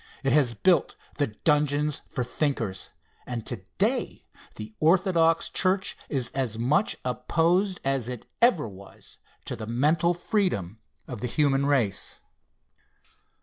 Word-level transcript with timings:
It 0.23 0.31
has 0.31 0.55
built 0.55 0.95
the 1.17 1.27
dungeon 1.27 1.91
for 1.91 2.23
Thinkers. 2.23 2.89
And 3.27 3.45
to 3.45 3.57
day 3.77 4.25
the 4.55 4.73
orthodox 4.79 5.47
church 5.47 5.95
is 6.09 6.31
as 6.31 6.57
much 6.57 6.97
opposed 7.05 7.79
as 7.85 8.09
it 8.09 8.25
ever 8.41 8.67
was 8.67 9.19
to 9.45 9.55
the 9.55 9.67
mental 9.67 10.15
freedom 10.15 10.79
of 11.07 11.19
the 11.21 11.27
human 11.27 11.67
race. 11.67 12.17